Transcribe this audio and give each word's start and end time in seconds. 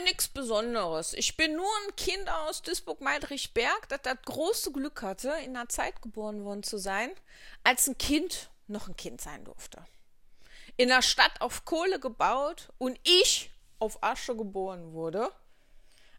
bin 0.00 0.06
nichts 0.06 0.28
Besonderes. 0.28 1.12
Ich 1.12 1.36
bin 1.36 1.56
nur 1.56 1.68
ein 1.84 1.94
Kind 1.94 2.26
aus 2.30 2.62
Duisburg-Meidrichberg, 2.62 3.86
das 3.90 4.00
das 4.02 4.16
große 4.24 4.72
Glück 4.72 5.02
hatte, 5.02 5.28
in 5.44 5.54
einer 5.54 5.68
Zeit 5.68 6.00
geboren 6.00 6.42
worden 6.42 6.62
zu 6.62 6.78
sein, 6.78 7.10
als 7.64 7.86
ein 7.86 7.98
Kind 7.98 8.48
noch 8.66 8.88
ein 8.88 8.96
Kind 8.96 9.20
sein 9.20 9.44
durfte. 9.44 9.84
In 10.78 10.88
der 10.88 11.02
Stadt 11.02 11.42
auf 11.42 11.66
Kohle 11.66 12.00
gebaut 12.00 12.70
und 12.78 12.98
ich 13.02 13.50
auf 13.78 14.02
Asche 14.02 14.34
geboren 14.34 14.94
wurde. 14.94 15.30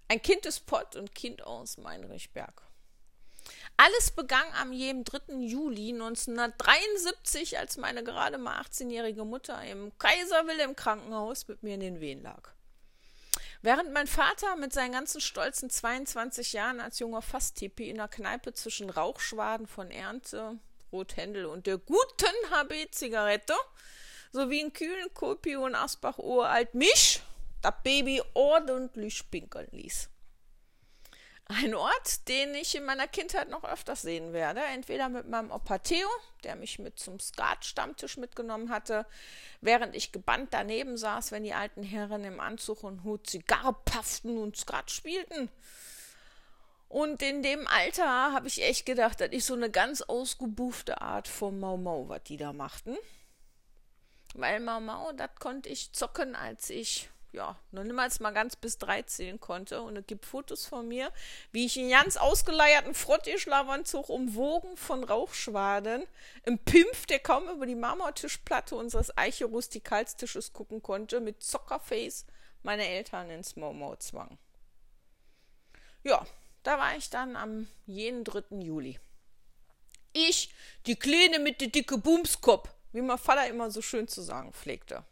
Ein 0.07 0.21
Kind 0.21 0.45
des 0.45 0.59
Pott 0.59 0.95
und 0.95 1.15
Kind 1.15 1.41
aus 1.41 1.77
Meinrichberg. 1.77 2.61
Alles 3.77 4.11
begann 4.11 4.45
am 4.61 4.73
jedem 4.73 5.05
3. 5.05 5.37
Juli 5.39 5.89
1973, 5.89 7.57
als 7.57 7.77
meine 7.77 8.03
gerade 8.03 8.37
mal 8.37 8.61
18-jährige 8.61 9.25
Mutter 9.25 9.59
im 9.63 9.91
Kaiser 9.97 10.45
Wilhelm 10.45 10.75
Krankenhaus 10.75 11.47
mit 11.47 11.63
mir 11.63 11.73
in 11.73 11.79
den 11.79 11.99
Wehen 11.99 12.21
lag. 12.21 12.53
Während 13.63 13.93
mein 13.93 14.07
Vater 14.07 14.55
mit 14.55 14.73
seinen 14.73 14.93
ganzen 14.93 15.21
stolzen 15.21 15.69
22 15.69 16.53
Jahren 16.53 16.79
als 16.79 16.97
junger 16.97 17.21
Fasstipi 17.21 17.89
in 17.89 17.97
der 17.97 18.07
Kneipe 18.07 18.53
zwischen 18.53 18.89
Rauchschwaden 18.89 19.67
von 19.67 19.91
Ernte, 19.91 20.57
Rothändel 20.91 21.45
und 21.45 21.67
der 21.67 21.77
guten 21.77 22.25
HB-Zigarette 22.49 23.53
sowie 24.31 24.61
in 24.61 24.73
kühlen 24.73 25.13
Kopi 25.13 25.55
und 25.57 25.75
Asbach 25.75 26.17
uralt 26.17 26.73
mich, 26.73 27.21
das 27.61 27.73
Baby 27.83 28.23
ordentlich 28.33 29.29
pinkeln 29.29 29.67
ließ. 29.71 30.10
Ein 31.53 31.75
Ort, 31.75 32.29
den 32.29 32.55
ich 32.55 32.75
in 32.75 32.85
meiner 32.85 33.09
Kindheit 33.09 33.49
noch 33.49 33.65
öfters 33.65 34.03
sehen 34.03 34.31
werde. 34.31 34.61
Entweder 34.73 35.09
mit 35.09 35.27
meinem 35.27 35.51
Opa 35.51 35.79
Theo, 35.79 36.07
der 36.45 36.55
mich 36.55 36.79
mit 36.79 36.97
zum 36.97 37.19
Skat-Stammtisch 37.19 38.15
mitgenommen 38.15 38.69
hatte, 38.69 39.05
während 39.59 39.93
ich 39.93 40.13
gebannt 40.13 40.53
daneben 40.53 40.95
saß, 40.95 41.33
wenn 41.33 41.43
die 41.43 41.53
alten 41.53 41.83
Herren 41.83 42.23
im 42.23 42.39
Anzug 42.39 42.83
und 42.83 43.03
Hut 43.03 43.27
Zigarre 43.27 43.73
pafften 43.83 44.37
und 44.37 44.55
Skat 44.55 44.91
spielten. 44.91 45.49
Und 46.87 47.21
in 47.21 47.43
dem 47.43 47.67
Alter 47.67 48.31
habe 48.31 48.47
ich 48.47 48.63
echt 48.63 48.85
gedacht, 48.85 49.19
das 49.19 49.31
ist 49.31 49.47
so 49.47 49.53
eine 49.53 49.69
ganz 49.69 50.01
ausgebuffte 50.01 51.01
Art 51.01 51.27
von 51.27 51.59
Mau 51.59 51.75
Mau, 51.75 52.07
was 52.07 52.23
die 52.23 52.37
da 52.37 52.53
machten. 52.53 52.97
Weil 54.35 54.61
Mau 54.61 54.79
Mau, 54.79 55.11
das 55.11 55.31
konnte 55.37 55.67
ich 55.67 55.91
zocken, 55.91 56.33
als 56.33 56.69
ich 56.69 57.09
ja, 57.31 57.57
noch 57.71 57.83
niemals 57.83 58.19
mal 58.19 58.31
ganz 58.31 58.55
bis 58.55 58.77
drei 58.77 59.03
zählen 59.03 59.39
konnte. 59.39 59.81
Und 59.81 59.95
es 59.97 60.05
gibt 60.05 60.25
Fotos 60.25 60.65
von 60.65 60.87
mir, 60.87 61.11
wie 61.51 61.65
ich 61.65 61.77
in 61.77 61.89
ganz 61.89 62.17
ausgeleierten 62.17 62.93
Frottischlawanzug 62.93 64.09
umwogen 64.09 64.75
von 64.77 65.03
Rauchschwaden 65.03 66.03
im 66.43 66.59
Pimpf, 66.59 67.05
der 67.05 67.19
kaum 67.19 67.49
über 67.49 67.65
die 67.65 67.75
Marmortischplatte 67.75 68.75
unseres 68.75 69.17
Eiche-Rustikalstisches 69.17 70.53
gucken 70.53 70.81
konnte, 70.81 71.21
mit 71.21 71.41
Zockerface 71.43 72.25
meine 72.63 72.87
Eltern 72.87 73.29
ins 73.29 73.55
Momo 73.55 73.95
zwang. 73.95 74.37
Ja, 76.03 76.25
da 76.63 76.77
war 76.77 76.95
ich 76.95 77.09
dann 77.09 77.35
am 77.35 77.67
jenen 77.85 78.23
3. 78.23 78.57
Juli. 78.59 78.99
Ich, 80.13 80.53
die 80.85 80.97
Kleine 80.97 81.39
mit 81.39 81.61
der 81.61 81.69
dicke 81.69 81.97
Bumskopf, 81.97 82.69
wie 82.91 83.01
mein 83.01 83.17
Vater 83.17 83.47
immer 83.47 83.71
so 83.71 83.81
schön 83.81 84.07
zu 84.07 84.21
sagen 84.21 84.51
pflegte. 84.51 85.05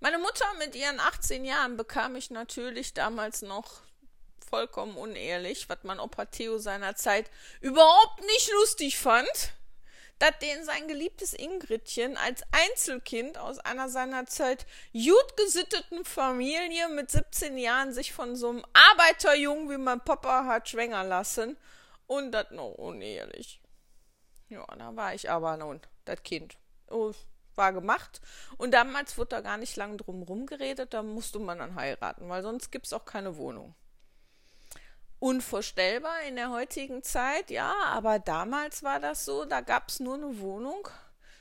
Meine 0.00 0.18
Mutter 0.18 0.46
mit 0.58 0.76
ihren 0.76 1.00
18 1.00 1.44
Jahren 1.44 1.76
bekam 1.76 2.14
ich 2.14 2.30
natürlich 2.30 2.94
damals 2.94 3.42
noch 3.42 3.82
vollkommen 4.48 4.96
unehrlich, 4.96 5.68
was 5.68 5.78
mein 5.82 5.98
Opa 5.98 6.26
Theo 6.26 6.58
seinerzeit 6.58 7.30
überhaupt 7.60 8.20
nicht 8.20 8.50
lustig 8.52 8.96
fand, 8.96 9.28
dass 10.20 10.38
den 10.40 10.64
sein 10.64 10.86
geliebtes 10.86 11.32
Ingridchen 11.32 12.16
als 12.16 12.42
Einzelkind 12.52 13.38
aus 13.38 13.58
einer 13.58 13.88
seinerzeit 13.88 14.66
gut 14.92 15.36
gesitteten 15.36 16.04
Familie 16.04 16.88
mit 16.88 17.10
17 17.10 17.58
Jahren 17.58 17.92
sich 17.92 18.12
von 18.12 18.36
so 18.36 18.50
einem 18.50 18.64
Arbeiterjungen 18.72 19.68
wie 19.68 19.78
mein 19.78 20.00
Papa 20.00 20.44
hat 20.44 20.68
schwänger 20.68 21.04
lassen 21.04 21.56
und 22.06 22.30
das 22.32 22.50
noch 22.52 22.72
unehrlich. 22.72 23.60
Ja, 24.48 24.64
da 24.78 24.94
war 24.94 25.14
ich 25.14 25.28
aber 25.30 25.56
nun, 25.56 25.80
das 26.04 26.22
Kind. 26.22 26.56
Oh, 26.88 27.12
war 27.58 27.72
gemacht. 27.74 28.22
Und 28.56 28.72
damals 28.72 29.18
wurde 29.18 29.30
da 29.36 29.40
gar 29.42 29.58
nicht 29.58 29.76
lang 29.76 29.98
drum 29.98 30.22
rumgeredet, 30.22 30.94
da 30.94 31.02
musste 31.02 31.38
man 31.38 31.58
dann 31.58 31.74
heiraten, 31.74 32.28
weil 32.28 32.42
sonst 32.42 32.70
gibt 32.70 32.86
es 32.86 32.94
auch 32.94 33.04
keine 33.04 33.36
Wohnung. 33.36 33.74
Unvorstellbar 35.18 36.22
in 36.28 36.36
der 36.36 36.50
heutigen 36.50 37.02
Zeit, 37.02 37.50
ja, 37.50 37.74
aber 37.86 38.20
damals 38.20 38.82
war 38.84 39.00
das 39.00 39.24
so, 39.24 39.44
da 39.44 39.60
gab 39.60 39.88
es 39.88 40.00
nur 40.00 40.14
eine 40.14 40.38
Wohnung 40.38 40.88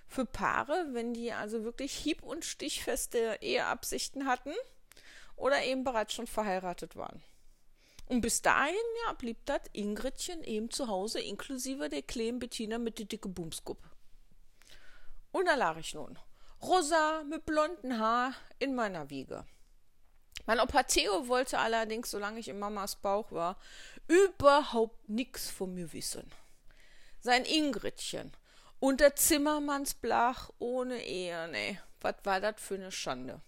für 0.07 0.25
Paare, 0.25 0.88
wenn 0.91 1.13
die 1.13 1.31
also 1.31 1.63
wirklich 1.63 1.94
hieb- 1.94 2.23
und 2.23 2.44
stichfeste 2.44 3.38
Eheabsichten 3.41 4.25
hatten 4.25 4.53
oder 5.35 5.63
eben 5.63 5.84
bereits 5.84 6.13
schon 6.13 6.28
verheiratet 6.28 6.95
waren. 6.95 7.22
Und 8.07 8.22
bis 8.22 8.41
dahin, 8.41 8.75
ja, 9.05 9.13
blieb 9.13 9.45
das 9.45 9.61
Ingridchen 9.73 10.44
eben 10.44 10.72
zu 10.72 10.88
Hause, 10.88 11.19
inklusive 11.19 11.89
der 11.89 12.01
kleinen 12.01 12.39
Bettina 12.39 12.78
mit 12.78 12.99
der 12.99 13.05
dicke 13.05 13.28
Bumskup. 13.28 13.78
Und 15.32 15.46
da 15.46 15.56
lag 15.56 15.78
ich 15.78 15.94
nun, 15.94 16.18
rosa 16.62 17.24
mit 17.24 17.46
blonden 17.46 18.00
Haar 18.00 18.34
in 18.60 18.76
meiner 18.76 19.10
Wiege. 19.10 19.46
Mein 20.46 20.60
Opa 20.60 20.84
Theo 20.84 21.28
wollte 21.28 21.60
allerdings, 21.60 22.12
solange 22.12 22.40
ich 22.40 22.48
in 22.48 22.60
Mamas 22.60 22.96
Bauch 22.96 23.32
war, 23.32 23.58
überhaupt 24.08 25.10
nichts 25.10 25.50
von 25.50 25.74
mir 25.74 25.92
wissen. 25.92 26.32
Sein 27.20 27.44
Ingridchen 27.44 28.32
und 28.80 29.02
der 29.02 29.16
Zimmermannsblach 29.16 30.50
ohne 30.60 31.04
Ehe, 31.04 31.48
nee, 31.50 31.80
was 32.00 32.16
war 32.24 32.40
das 32.40 32.56
für 32.58 32.76
eine 32.76 32.92
Schande. 32.92 33.42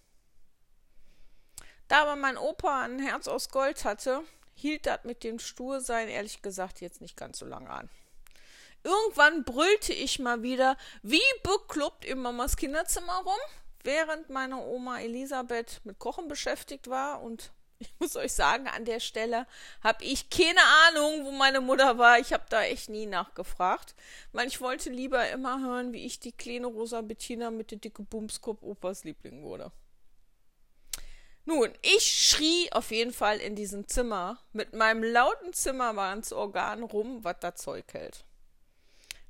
Da 1.87 2.01
aber 2.03 2.15
mein 2.15 2.37
Opa 2.37 2.83
ein 2.83 2.99
Herz 2.99 3.27
aus 3.27 3.49
Gold 3.49 3.85
hatte, 3.85 4.23
hielt 4.53 4.85
das 4.85 5.05
mit 5.05 5.23
dem 5.23 5.39
Stursein 5.39 6.09
ehrlich 6.09 6.41
gesagt 6.41 6.81
jetzt 6.81 7.01
nicht 7.01 7.15
ganz 7.15 7.39
so 7.39 7.45
lange 7.45 7.69
an. 7.69 7.89
Irgendwann 8.83 9.43
brüllte 9.43 9.93
ich 9.93 10.19
mal 10.19 10.41
wieder 10.41 10.77
wie 11.03 11.21
bekloppt 11.43 12.05
in 12.05 12.19
Mamas 12.19 12.55
Kinderzimmer 12.55 13.17
rum, 13.25 13.39
während 13.83 14.29
meine 14.29 14.57
Oma 14.57 14.99
Elisabeth 14.99 15.81
mit 15.83 15.99
Kochen 15.99 16.27
beschäftigt 16.27 16.89
war 16.89 17.21
und 17.21 17.51
ich 17.79 17.93
muss 17.99 18.15
euch 18.15 18.33
sagen, 18.33 18.67
an 18.67 18.85
der 18.85 18.99
Stelle 18.99 19.47
habe 19.81 20.03
ich 20.03 20.29
keine 20.29 20.61
Ahnung, 20.87 21.25
wo 21.25 21.31
meine 21.31 21.61
Mutter 21.61 21.97
war. 21.97 22.19
Ich 22.19 22.33
habe 22.33 22.43
da 22.49 22.63
echt 22.63 22.89
nie 22.89 23.05
nachgefragt, 23.05 23.95
weil 24.33 24.47
ich 24.47 24.59
wollte 24.59 24.89
lieber 24.89 25.29
immer 25.29 25.61
hören, 25.61 25.93
wie 25.93 26.05
ich 26.05 26.19
die 26.19 26.33
kleine 26.33 26.67
Rosa 26.67 27.01
Bettina 27.01 27.51
mit 27.51 27.71
der 27.71 27.77
dicke 27.77 28.03
Bumskopf 28.03 28.61
Opas 28.63 29.05
Liebling 29.05 29.43
wurde. 29.43 29.71
Nun, 31.45 31.73
ich 31.81 32.03
schrie 32.03 32.71
auf 32.73 32.91
jeden 32.91 33.13
Fall 33.13 33.37
in 33.37 33.55
diesem 33.55 33.87
Zimmer 33.87 34.39
mit 34.51 34.73
meinem 34.73 35.03
lauten 35.03 35.53
Zimmermannsorgan 35.53 36.83
rum, 36.83 37.23
was 37.23 37.37
da 37.39 37.55
Zeug 37.55 37.85
hält. 37.93 38.25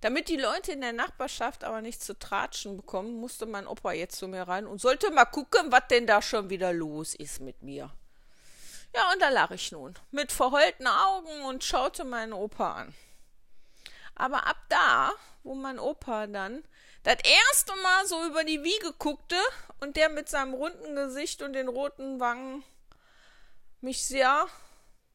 Damit 0.01 0.29
die 0.29 0.37
Leute 0.37 0.71
in 0.71 0.81
der 0.81 0.93
Nachbarschaft 0.93 1.63
aber 1.63 1.81
nicht 1.81 2.01
zu 2.01 2.17
tratschen 2.17 2.77
bekommen, 2.77 3.19
musste 3.19 3.45
mein 3.45 3.67
Opa 3.67 3.91
jetzt 3.91 4.17
zu 4.17 4.27
mir 4.27 4.43
rein 4.43 4.65
und 4.65 4.79
sollte 4.79 5.11
mal 5.11 5.25
gucken, 5.25 5.71
was 5.71 5.87
denn 5.89 6.07
da 6.07 6.21
schon 6.21 6.49
wieder 6.49 6.71
los 6.71 7.15
ist 7.15 7.41
mit 7.41 7.61
mir. 7.61 7.91
Ja, 8.95 9.11
und 9.13 9.21
da 9.21 9.29
lag 9.29 9.51
ich 9.51 9.71
nun, 9.71 9.93
mit 10.11 10.31
verheulten 10.31 10.87
Augen 10.87 11.43
und 11.45 11.63
schaute 11.63 12.05
meinen 12.05 12.33
Opa 12.33 12.73
an. 12.73 12.95
Aber 14.15 14.47
ab 14.47 14.57
da, 14.69 15.11
wo 15.43 15.53
mein 15.53 15.79
Opa 15.79 16.27
dann 16.27 16.63
das 17.03 17.17
erste 17.23 17.75
Mal 17.81 18.05
so 18.07 18.25
über 18.25 18.43
die 18.43 18.63
Wiege 18.63 18.93
guckte 18.97 19.37
und 19.79 19.95
der 19.95 20.09
mit 20.09 20.29
seinem 20.29 20.53
runden 20.53 20.95
Gesicht 20.95 21.41
und 21.41 21.53
den 21.53 21.67
roten 21.67 22.19
Wangen 22.19 22.63
mich 23.81 24.05
sehr 24.05 24.47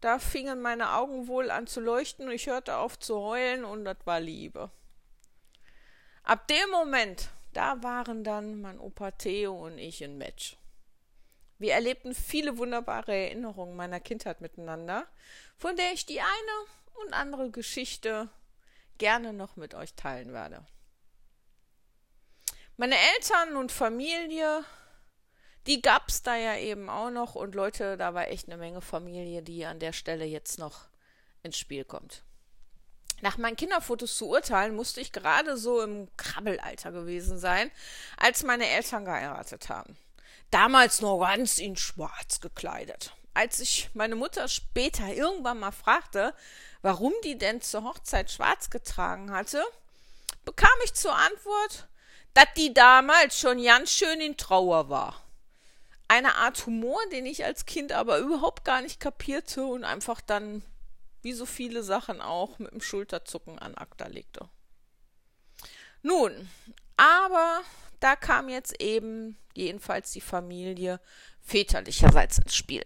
da 0.04 0.18
fingen 0.18 0.60
meine 0.60 0.92
Augen 0.92 1.28
wohl 1.28 1.50
an 1.50 1.66
zu 1.66 1.80
leuchten 1.80 2.26
und 2.26 2.34
ich 2.34 2.46
hörte 2.46 2.76
auf 2.76 2.98
zu 2.98 3.16
heulen 3.16 3.64
und 3.64 3.86
das 3.86 3.96
war 4.04 4.20
Liebe. 4.20 4.70
Ab 6.22 6.46
dem 6.48 6.70
Moment, 6.70 7.30
da 7.54 7.82
waren 7.82 8.22
dann 8.22 8.60
mein 8.60 8.78
Opa 8.78 9.12
Theo 9.12 9.64
und 9.64 9.78
ich 9.78 10.04
ein 10.04 10.18
Match. 10.18 10.58
Wir 11.58 11.72
erlebten 11.72 12.14
viele 12.14 12.58
wunderbare 12.58 13.14
Erinnerungen 13.14 13.76
meiner 13.76 13.98
Kindheit 13.98 14.42
miteinander, 14.42 15.06
von 15.56 15.74
der 15.74 15.94
ich 15.94 16.04
die 16.04 16.20
eine 16.20 17.02
und 17.02 17.14
andere 17.14 17.50
Geschichte 17.50 18.28
gerne 18.98 19.32
noch 19.32 19.56
mit 19.56 19.74
euch 19.74 19.94
teilen 19.94 20.34
werde. 20.34 20.66
Meine 22.76 22.96
Eltern 23.16 23.56
und 23.56 23.72
Familie 23.72 24.64
die 25.66 25.80
gab's 25.80 26.22
da 26.22 26.36
ja 26.36 26.56
eben 26.56 26.90
auch 26.90 27.10
noch 27.10 27.34
und 27.34 27.54
Leute, 27.54 27.96
da 27.96 28.14
war 28.14 28.28
echt 28.28 28.48
eine 28.48 28.56
Menge 28.56 28.80
Familie, 28.80 29.42
die 29.42 29.64
an 29.64 29.78
der 29.78 29.92
Stelle 29.92 30.24
jetzt 30.24 30.58
noch 30.58 30.88
ins 31.42 31.58
Spiel 31.58 31.84
kommt. 31.84 32.22
Nach 33.20 33.38
meinen 33.38 33.56
Kinderfotos 33.56 34.16
zu 34.16 34.28
urteilen, 34.28 34.74
musste 34.74 35.00
ich 35.00 35.12
gerade 35.12 35.56
so 35.56 35.80
im 35.80 36.08
Krabbelalter 36.16 36.92
gewesen 36.92 37.38
sein, 37.38 37.70
als 38.18 38.42
meine 38.42 38.68
Eltern 38.68 39.04
geheiratet 39.04 39.68
haben. 39.68 39.96
Damals 40.50 41.00
noch 41.00 41.20
ganz 41.20 41.58
in 41.58 41.76
schwarz 41.76 42.40
gekleidet. 42.40 43.14
Als 43.32 43.60
ich 43.60 43.90
meine 43.94 44.14
Mutter 44.14 44.46
später 44.48 45.08
irgendwann 45.08 45.58
mal 45.58 45.72
fragte, 45.72 46.34
warum 46.82 47.12
die 47.24 47.38
denn 47.38 47.62
zur 47.62 47.84
Hochzeit 47.84 48.30
schwarz 48.30 48.70
getragen 48.70 49.32
hatte, 49.32 49.64
bekam 50.44 50.68
ich 50.84 50.94
zur 50.94 51.14
Antwort, 51.14 51.88
dass 52.34 52.48
die 52.56 52.74
damals 52.74 53.38
schon 53.38 53.62
ganz 53.62 53.90
schön 53.90 54.20
in 54.20 54.36
Trauer 54.36 54.88
war. 54.88 55.23
Eine 56.14 56.36
Art 56.36 56.64
Humor, 56.66 57.00
den 57.10 57.26
ich 57.26 57.44
als 57.44 57.66
Kind 57.66 57.92
aber 57.92 58.18
überhaupt 58.18 58.64
gar 58.64 58.82
nicht 58.82 59.00
kapierte 59.00 59.64
und 59.64 59.82
einfach 59.82 60.20
dann, 60.20 60.62
wie 61.22 61.32
so 61.32 61.44
viele 61.44 61.82
Sachen 61.82 62.20
auch, 62.20 62.60
mit 62.60 62.70
dem 62.70 62.80
Schulterzucken 62.80 63.58
an 63.58 63.74
Akta 63.74 64.06
legte. 64.06 64.48
Nun, 66.02 66.48
aber 66.96 67.62
da 67.98 68.14
kam 68.14 68.48
jetzt 68.48 68.80
eben 68.80 69.36
jedenfalls 69.54 70.12
die 70.12 70.20
Familie 70.20 71.00
väterlicherseits 71.40 72.38
ins 72.38 72.54
Spiel. 72.54 72.84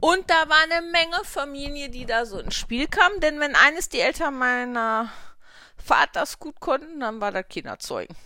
Und 0.00 0.28
da 0.28 0.48
war 0.48 0.58
eine 0.64 0.86
Menge 0.86 1.24
Familie, 1.24 1.90
die 1.90 2.06
da 2.06 2.26
so 2.26 2.40
ins 2.40 2.56
Spiel 2.56 2.88
kam, 2.88 3.20
denn 3.20 3.38
wenn 3.38 3.54
eines 3.54 3.88
die 3.88 4.00
Eltern 4.00 4.36
meiner 4.36 5.12
Vaters 5.76 6.40
gut 6.40 6.58
konnten, 6.58 7.00
dann 7.00 7.20
war 7.20 7.30
das 7.30 7.46
Kinderzeugen. 7.48 8.16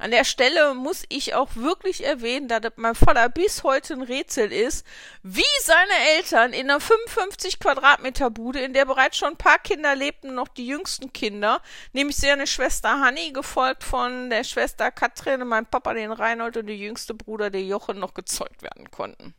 An 0.00 0.12
der 0.12 0.24
Stelle 0.24 0.72
muss 0.72 1.04
ich 1.10 1.34
auch 1.34 1.56
wirklich 1.56 2.06
erwähnen, 2.06 2.48
das 2.48 2.62
mein 2.76 2.94
Vater 2.94 3.28
bis 3.28 3.64
heute 3.64 3.92
ein 3.92 4.00
Rätsel 4.00 4.50
ist, 4.50 4.86
wie 5.22 5.42
seine 5.62 6.16
Eltern 6.16 6.54
in 6.54 6.70
einer 6.70 6.80
55 6.80 7.60
Quadratmeter 7.60 8.30
Bude, 8.30 8.60
in 8.60 8.72
der 8.72 8.86
bereits 8.86 9.18
schon 9.18 9.32
ein 9.32 9.36
paar 9.36 9.58
Kinder 9.58 9.94
lebten, 9.94 10.34
noch 10.34 10.48
die 10.48 10.66
jüngsten 10.66 11.12
Kinder, 11.12 11.60
nämlich 11.92 12.16
seine 12.16 12.46
Schwester 12.46 12.98
Hanni, 12.98 13.32
gefolgt 13.32 13.84
von 13.84 14.30
der 14.30 14.42
Schwester 14.44 14.90
Katrin 14.90 15.42
und 15.42 15.48
mein 15.48 15.66
Papa 15.66 15.92
den 15.92 16.12
Reinhold 16.12 16.56
und 16.56 16.68
der 16.68 16.76
jüngste 16.76 17.12
Bruder 17.12 17.50
der 17.50 17.62
Jochen 17.62 17.98
noch 17.98 18.14
gezeugt 18.14 18.62
werden 18.62 18.90
konnten. 18.90 19.34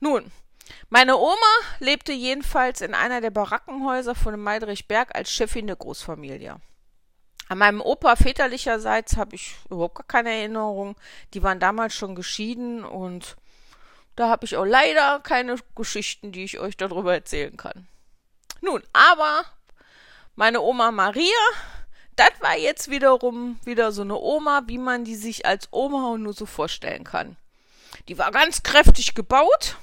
Nun, 0.00 0.32
meine 0.88 1.18
Oma 1.18 1.34
lebte 1.80 2.14
jedenfalls 2.14 2.80
in 2.80 2.94
einer 2.94 3.20
der 3.20 3.30
Barackenhäuser 3.30 4.14
von 4.14 4.32
dem 4.32 4.42
Meidrichberg 4.42 5.14
als 5.14 5.30
Chefin 5.30 5.66
der 5.66 5.76
Großfamilie. 5.76 6.62
An 7.48 7.58
meinem 7.58 7.80
Opa 7.80 8.16
väterlicherseits 8.16 9.16
habe 9.16 9.36
ich 9.36 9.54
überhaupt 9.68 9.96
gar 9.96 10.06
keine 10.06 10.30
Erinnerung. 10.30 10.96
Die 11.34 11.42
waren 11.42 11.60
damals 11.60 11.94
schon 11.94 12.14
geschieden 12.14 12.84
und 12.84 13.36
da 14.16 14.28
habe 14.28 14.46
ich 14.46 14.56
auch 14.56 14.64
leider 14.64 15.20
keine 15.20 15.56
Geschichten, 15.74 16.32
die 16.32 16.44
ich 16.44 16.58
euch 16.58 16.76
darüber 16.76 17.12
erzählen 17.12 17.56
kann. 17.56 17.86
Nun, 18.60 18.82
aber 18.92 19.44
meine 20.36 20.60
Oma 20.62 20.90
Maria, 20.90 21.28
das 22.16 22.30
war 22.40 22.56
jetzt 22.56 22.90
wiederum 22.90 23.58
wieder 23.64 23.92
so 23.92 24.02
eine 24.02 24.16
Oma, 24.16 24.62
wie 24.66 24.78
man 24.78 25.04
die 25.04 25.16
sich 25.16 25.46
als 25.46 25.68
Oma 25.70 26.16
nur 26.16 26.32
so 26.32 26.46
vorstellen 26.46 27.04
kann. 27.04 27.36
Die 28.08 28.18
war 28.18 28.30
ganz 28.30 28.62
kräftig 28.62 29.14
gebaut, 29.14 29.76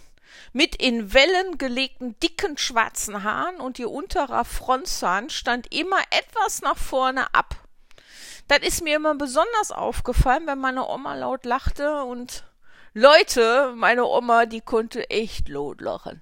mit 0.54 0.76
in 0.76 1.14
Wellen 1.14 1.58
gelegten 1.58 2.20
dicken 2.20 2.58
schwarzen 2.58 3.24
Haaren 3.24 3.62
und 3.62 3.80
ihr 3.80 3.90
unterer 3.90 4.46
Frontzahn 4.46 5.30
stand 5.30 5.74
immer 5.74 6.00
etwas 6.10 6.62
nach 6.62 6.78
vorne 6.78 7.34
ab. 7.34 7.56
Das 8.48 8.60
ist 8.60 8.84
mir 8.84 8.98
immer 8.98 9.16
besonders 9.16 9.72
aufgefallen, 9.72 10.46
wenn 10.48 10.60
meine 10.60 10.88
Oma 10.88 11.16
laut 11.16 11.46
lachte 11.46 12.04
und 12.04 12.44
Leute, 12.94 13.74
meine 13.78 14.06
Oma, 14.06 14.46
die 14.46 14.60
konnte 14.60 15.10
echt 15.10 15.48
laut 15.48 15.80
lachen. 15.80 16.22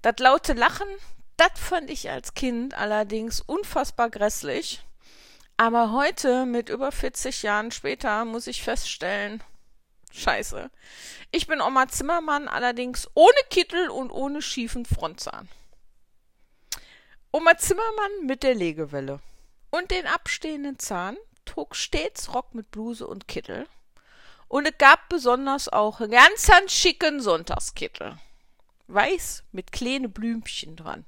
Das 0.00 0.14
laute 0.18 0.54
Lachen, 0.54 0.88
das 1.36 1.50
fand 1.56 1.90
ich 1.90 2.08
als 2.08 2.32
Kind 2.32 2.72
allerdings 2.72 3.42
unfassbar 3.42 4.08
grässlich. 4.08 4.82
Aber 5.58 5.92
heute, 5.92 6.46
mit 6.46 6.70
über 6.70 6.90
40 6.90 7.42
Jahren 7.42 7.70
später, 7.70 8.24
muss 8.24 8.46
ich 8.46 8.62
feststellen, 8.62 9.42
Scheiße. 10.12 10.70
Ich 11.30 11.46
bin 11.46 11.60
Oma 11.60 11.88
Zimmermann, 11.88 12.48
allerdings 12.48 13.08
ohne 13.14 13.38
Kittel 13.48 13.88
und 13.90 14.10
ohne 14.10 14.42
schiefen 14.42 14.84
Frontzahn. 14.84 15.48
Oma 17.32 17.56
Zimmermann 17.56 18.26
mit 18.26 18.42
der 18.42 18.54
Legewelle 18.54 19.20
und 19.70 19.90
den 19.90 20.06
abstehenden 20.06 20.78
Zahn 20.78 21.16
trug 21.44 21.76
stets 21.76 22.34
Rock 22.34 22.54
mit 22.54 22.70
Bluse 22.70 23.06
und 23.06 23.28
Kittel. 23.28 23.68
Und 24.48 24.66
es 24.66 24.76
gab 24.78 25.08
besonders 25.08 25.68
auch 25.68 26.00
einen 26.00 26.10
ganz 26.10 26.50
schicken 26.72 27.20
Sonntagskittel. 27.20 28.18
Weiß 28.88 29.44
mit 29.52 29.70
kleine 29.70 30.08
Blümchen 30.08 30.74
dran. 30.74 31.06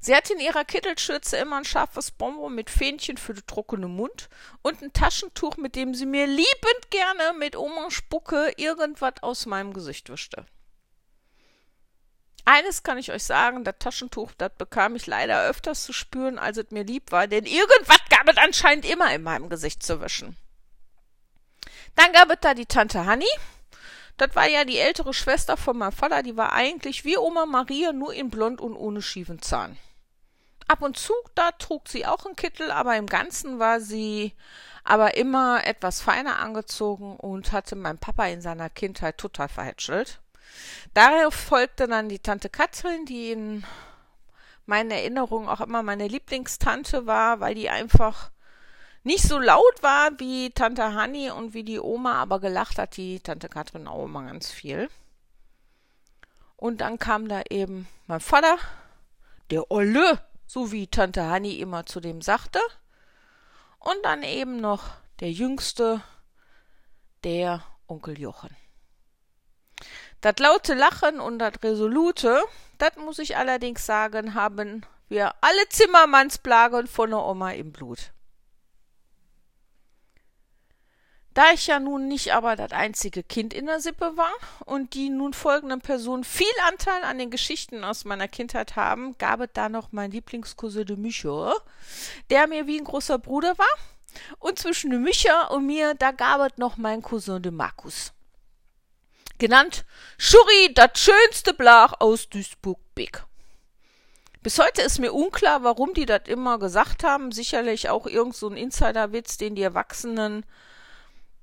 Sie 0.00 0.14
hatte 0.14 0.34
in 0.34 0.40
ihrer 0.40 0.64
Kittelschürze 0.64 1.36
immer 1.36 1.56
ein 1.56 1.64
scharfes 1.64 2.10
Bonbon 2.10 2.54
mit 2.54 2.70
Fähnchen 2.70 3.16
für 3.16 3.34
den 3.34 3.46
trockenen 3.46 3.90
Mund 3.90 4.28
und 4.62 4.82
ein 4.82 4.92
Taschentuch, 4.92 5.56
mit 5.56 5.74
dem 5.74 5.94
sie 5.94 6.06
mir 6.06 6.26
liebend 6.26 6.90
gerne 6.90 7.36
mit 7.38 7.56
Oma 7.56 7.90
Spucke 7.90 8.52
irgendwas 8.56 9.14
aus 9.22 9.46
meinem 9.46 9.72
Gesicht 9.72 10.10
wischte. 10.10 10.46
Eines 12.44 12.84
kann 12.84 12.96
ich 12.96 13.10
euch 13.10 13.24
sagen, 13.24 13.64
das 13.64 13.74
Taschentuch, 13.80 14.30
das 14.38 14.52
bekam 14.56 14.94
ich 14.94 15.08
leider 15.08 15.48
öfters 15.48 15.82
zu 15.82 15.92
spüren, 15.92 16.38
als 16.38 16.56
es 16.58 16.70
mir 16.70 16.84
lieb 16.84 17.10
war, 17.10 17.26
denn 17.26 17.44
irgendwas 17.44 17.98
gab 18.08 18.28
es 18.28 18.36
anscheinend 18.36 18.84
immer 18.84 19.12
in 19.12 19.24
meinem 19.24 19.48
Gesicht 19.48 19.82
zu 19.82 20.00
wischen. 20.00 20.36
Dann 21.96 22.12
gab 22.12 22.30
es 22.30 22.36
da 22.40 22.54
die 22.54 22.66
Tante 22.66 23.04
Hanni. 23.04 23.26
Das 24.16 24.36
war 24.36 24.48
ja 24.48 24.64
die 24.64 24.78
ältere 24.78 25.12
Schwester 25.12 25.56
von 25.56 25.76
meinem 25.76 25.90
Vater, 25.90 26.22
die 26.22 26.36
war 26.36 26.52
eigentlich 26.52 27.04
wie 27.04 27.18
Oma 27.18 27.46
Maria, 27.46 27.92
nur 27.92 28.14
in 28.14 28.30
blond 28.30 28.60
und 28.60 28.76
ohne 28.76 29.02
schiefen 29.02 29.42
Zahn. 29.42 29.76
Ab 30.68 30.82
und 30.82 30.98
zu, 30.98 31.14
da 31.34 31.52
trug 31.52 31.88
sie 31.88 32.06
auch 32.06 32.26
einen 32.26 32.36
Kittel, 32.36 32.70
aber 32.70 32.96
im 32.96 33.06
Ganzen 33.06 33.58
war 33.58 33.80
sie 33.80 34.34
aber 34.82 35.16
immer 35.16 35.66
etwas 35.66 36.00
feiner 36.00 36.38
angezogen 36.38 37.16
und 37.16 37.52
hatte 37.52 37.76
mein 37.76 37.98
Papa 37.98 38.26
in 38.26 38.40
seiner 38.40 38.70
Kindheit 38.70 39.18
total 39.18 39.48
verhätschelt. 39.48 40.20
Darauf 40.94 41.34
folgte 41.34 41.88
dann 41.88 42.08
die 42.08 42.20
Tante 42.20 42.48
Katrin, 42.48 43.04
die 43.04 43.32
in 43.32 43.64
meinen 44.64 44.90
Erinnerungen 44.90 45.48
auch 45.48 45.60
immer 45.60 45.82
meine 45.82 46.08
Lieblingstante 46.08 47.06
war, 47.06 47.40
weil 47.40 47.54
die 47.54 47.70
einfach 47.70 48.30
nicht 49.02 49.22
so 49.22 49.38
laut 49.38 49.82
war 49.82 50.18
wie 50.18 50.50
Tante 50.50 50.94
Hanni 50.94 51.30
und 51.30 51.54
wie 51.54 51.62
die 51.62 51.78
Oma, 51.78 52.14
aber 52.14 52.40
gelacht 52.40 52.78
hat 52.78 52.96
die 52.96 53.20
Tante 53.20 53.48
Katrin 53.48 53.86
auch 53.86 54.04
immer 54.04 54.24
ganz 54.24 54.50
viel. 54.50 54.90
Und 56.56 56.80
dann 56.80 56.98
kam 56.98 57.28
da 57.28 57.42
eben 57.50 57.86
mein 58.06 58.20
Vater, 58.20 58.58
der 59.50 59.70
Olle, 59.70 60.20
so 60.46 60.72
wie 60.72 60.86
Tante 60.86 61.24
Hanni 61.24 61.60
immer 61.60 61.86
zu 61.86 62.00
dem 62.00 62.22
sagte. 62.22 62.60
Und 63.78 63.96
dann 64.02 64.22
eben 64.22 64.60
noch 64.60 64.84
der 65.20 65.30
Jüngste, 65.30 66.02
der 67.24 67.62
Onkel 67.86 68.18
Jochen. 68.18 68.54
Das 70.20 70.34
laute 70.38 70.74
Lachen 70.74 71.20
und 71.20 71.38
das 71.38 71.54
Resolute, 71.62 72.42
das 72.78 72.96
muss 72.96 73.18
ich 73.18 73.36
allerdings 73.36 73.86
sagen, 73.86 74.34
haben 74.34 74.84
wir 75.08 75.34
alle 75.40 75.68
Zimmermannsplagen 75.68 76.86
von 76.86 77.10
der 77.10 77.20
Oma 77.20 77.52
im 77.52 77.72
Blut. 77.72 78.12
Da 81.36 81.52
ich 81.52 81.66
ja 81.66 81.78
nun 81.78 82.08
nicht 82.08 82.32
aber 82.32 82.56
das 82.56 82.72
einzige 82.72 83.22
Kind 83.22 83.52
in 83.52 83.66
der 83.66 83.82
Sippe 83.82 84.16
war 84.16 84.32
und 84.64 84.94
die 84.94 85.10
nun 85.10 85.34
folgenden 85.34 85.82
Personen 85.82 86.24
viel 86.24 86.46
Anteil 86.66 87.04
an 87.04 87.18
den 87.18 87.30
Geschichten 87.30 87.84
aus 87.84 88.06
meiner 88.06 88.26
Kindheit 88.26 88.74
haben, 88.74 89.18
gab 89.18 89.40
es 89.40 89.50
da 89.52 89.68
noch 89.68 89.92
mein 89.92 90.10
Lieblingscousin 90.10 90.86
de 90.86 90.96
Micho, 90.96 91.52
der 92.30 92.46
mir 92.46 92.66
wie 92.66 92.78
ein 92.78 92.84
großer 92.84 93.18
Bruder 93.18 93.58
war. 93.58 93.66
Und 94.38 94.58
zwischen 94.58 94.88
de 94.88 94.98
Micha 94.98 95.48
und 95.48 95.66
mir, 95.66 95.92
da 95.92 96.10
gab 96.10 96.40
es 96.40 96.56
noch 96.56 96.78
mein 96.78 97.02
Cousin 97.02 97.42
de 97.42 97.52
Markus. 97.52 98.14
Genannt 99.36 99.84
Schuri, 100.16 100.72
das 100.72 100.92
schönste 100.94 101.52
Blach 101.52 102.00
aus 102.00 102.30
Duisburg-Beck. 102.30 103.24
Bis 104.42 104.58
heute 104.58 104.80
ist 104.80 105.00
mir 105.00 105.12
unklar, 105.12 105.62
warum 105.64 105.92
die 105.92 106.06
das 106.06 106.22
immer 106.28 106.58
gesagt 106.58 107.04
haben. 107.04 107.30
Sicherlich 107.30 107.90
auch 107.90 108.06
irgend 108.06 108.34
so 108.34 108.48
ein 108.48 108.56
Insiderwitz, 108.56 109.36
den 109.36 109.54
die 109.54 109.62
Erwachsenen 109.62 110.46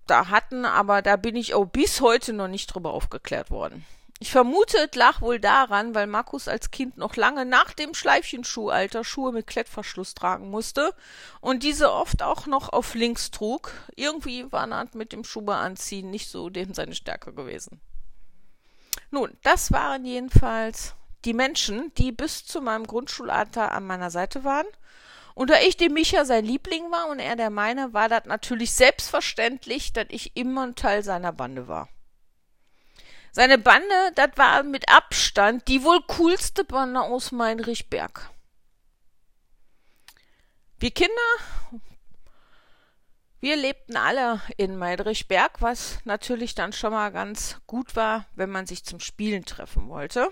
da 0.07 0.29
hatten, 0.29 0.65
aber 0.65 1.01
da 1.01 1.15
bin 1.15 1.35
ich 1.35 1.53
auch 1.53 1.65
bis 1.65 2.01
heute 2.01 2.33
noch 2.33 2.47
nicht 2.47 2.67
drüber 2.67 2.93
aufgeklärt 2.93 3.51
worden. 3.51 3.85
Ich 4.19 4.31
vermute, 4.31 4.77
es 4.77 4.95
lag 4.95 5.19
wohl 5.19 5.39
daran, 5.39 5.95
weil 5.95 6.07
Markus 6.07 6.47
als 6.47 6.71
Kind 6.71 6.97
noch 6.97 7.17
lange 7.17 7.45
nach 7.45 7.73
dem 7.73 7.93
Schleifchenschuhalter 7.93 9.03
Schuhe 9.03 9.33
mit 9.33 9.47
Klettverschluss 9.47 10.13
tragen 10.13 10.49
musste 10.49 10.93
und 11.41 11.63
diese 11.63 11.91
oft 11.91 12.23
auch 12.23 12.45
noch 12.45 12.69
auf 12.69 12.95
links 12.95 13.31
trug. 13.31 13.73
Irgendwie 13.97 14.49
war 14.49 14.65
Nat 14.65 14.95
mit 14.95 15.11
dem 15.11 15.25
Schuhe 15.25 15.55
anziehen 15.55 16.09
nicht 16.09 16.29
so 16.29 16.49
dem 16.49 16.73
seine 16.73 16.95
Stärke 16.95 17.33
gewesen. 17.33 17.81
Nun, 19.11 19.37
das 19.43 19.73
waren 19.73 20.05
jedenfalls 20.05 20.95
die 21.25 21.33
Menschen, 21.33 21.91
die 21.97 22.11
bis 22.11 22.45
zu 22.45 22.61
meinem 22.61 22.87
Grundschulalter 22.87 23.71
an 23.73 23.85
meiner 23.85 24.09
Seite 24.09 24.43
waren 24.45 24.67
und 25.35 25.49
da 25.49 25.59
ich 25.61 25.77
dem 25.77 25.93
Micha 25.93 26.25
sein 26.25 26.45
Liebling 26.45 26.91
war 26.91 27.07
und 27.07 27.19
er 27.19 27.35
der 27.35 27.49
meine, 27.49 27.93
war 27.93 28.09
das 28.09 28.25
natürlich 28.25 28.73
selbstverständlich, 28.73 29.93
dass 29.93 30.05
ich 30.09 30.35
immer 30.35 30.67
ein 30.67 30.75
Teil 30.75 31.03
seiner 31.03 31.33
Bande 31.33 31.67
war. 31.67 31.89
Seine 33.31 33.57
Bande, 33.57 34.11
das 34.13 34.29
war 34.35 34.61
mit 34.61 34.89
Abstand 34.89 35.67
die 35.67 35.83
wohl 35.83 36.01
coolste 36.07 36.63
Bande 36.63 37.01
aus 37.01 37.31
Meinrichberg. 37.31 38.29
Wir 40.79 40.91
Kinder, 40.91 41.13
wir 43.39 43.55
lebten 43.55 43.97
alle 43.97 44.41
in 44.55 44.77
Meidrichberg, 44.77 45.61
was 45.61 45.99
natürlich 46.05 46.55
dann 46.55 46.73
schon 46.73 46.93
mal 46.93 47.11
ganz 47.11 47.59
gut 47.67 47.95
war, 47.95 48.25
wenn 48.35 48.49
man 48.49 48.67
sich 48.67 48.85
zum 48.85 48.99
Spielen 48.99 49.45
treffen 49.45 49.89
wollte. 49.89 50.29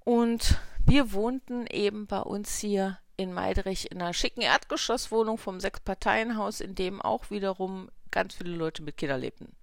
Und 0.00 0.58
wir 0.84 1.12
wohnten 1.12 1.66
eben 1.66 2.06
bei 2.06 2.20
uns 2.20 2.58
hier 2.58 2.98
in 3.16 3.32
Meidrich 3.32 3.90
in 3.90 4.00
einer 4.00 4.14
schicken 4.14 4.40
Erdgeschosswohnung 4.40 5.38
vom 5.38 5.60
Sechs-Parteien-Haus, 5.60 6.60
in 6.60 6.74
dem 6.74 7.00
auch 7.00 7.30
wiederum 7.30 7.90
ganz 8.10 8.34
viele 8.34 8.56
Leute 8.56 8.82
mit 8.82 8.96
Kindern 8.96 9.20
lebten. 9.20 9.54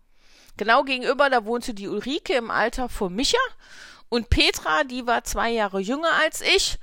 Genau 0.58 0.84
gegenüber, 0.84 1.30
da 1.30 1.46
wohnte 1.46 1.74
die 1.74 1.88
Ulrike 1.88 2.34
im 2.34 2.52
Alter 2.52 2.90
von 2.90 3.14
Micha 3.14 3.40
und 4.10 4.30
Petra, 4.30 4.84
die 4.84 5.08
war 5.08 5.24
zwei 5.24 5.52
Jahre 5.52 5.80
jünger 5.80 6.12
als 6.22 6.42
ich. 6.42 6.78